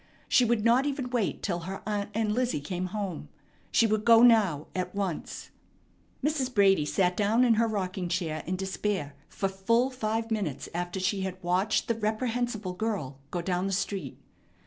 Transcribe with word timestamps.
She 0.27 0.45
would 0.45 0.65
not 0.65 0.87
even 0.87 1.11
wait 1.11 1.43
till 1.43 1.59
her 1.59 1.83
aunt 1.85 2.09
and 2.15 2.31
Lizzie 2.31 2.59
came 2.59 2.87
home. 2.87 3.29
She 3.71 3.85
would 3.85 4.03
go 4.03 4.23
now, 4.23 4.65
at 4.73 4.95
once. 4.95 5.51
Mrs. 6.23 6.51
Brady 6.51 6.87
sat 6.87 7.15
down 7.15 7.43
in 7.45 7.53
her 7.53 7.67
rocking 7.67 8.09
chair 8.09 8.41
in 8.47 8.55
despair 8.55 9.13
for 9.29 9.47
full 9.47 9.91
five 9.91 10.31
minutes 10.31 10.67
after 10.73 10.99
she 10.99 11.21
had 11.21 11.37
watched 11.43 11.87
the 11.87 11.93
reprehensible 11.93 12.73
girl 12.73 13.19
go 13.29 13.43
down 13.43 13.67
the 13.67 13.71
street. 13.73 14.17